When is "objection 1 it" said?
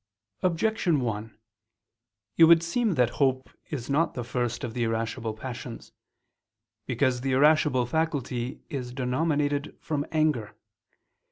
0.41-2.45